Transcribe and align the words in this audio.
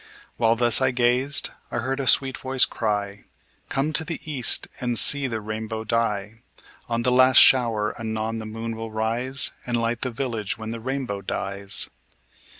While 0.37 0.55
thus 0.55 0.81
I 0.81 0.89
gazed, 0.89 1.51
I 1.69 1.77
heard 1.77 1.99
a 1.99 2.07
sweet 2.07 2.35
voice 2.35 2.65
cry: 2.65 3.25
"Come 3.69 3.93
to 3.93 4.03
the 4.03 4.19
east, 4.25 4.67
and 4.79 4.97
see 4.97 5.27
the 5.27 5.39
rainbow 5.39 5.83
die. 5.83 6.41
On 6.89 7.03
the 7.03 7.11
last 7.11 7.37
shower 7.37 7.93
anon 7.99 8.39
the 8.39 8.47
moon 8.47 8.75
will 8.75 8.89
rise, 8.89 9.51
And 9.67 9.77
light 9.77 10.01
the 10.01 10.09
village 10.09 10.57
when 10.57 10.71
the 10.71 10.79
rainbow 10.79 11.21
dies." 11.21 11.87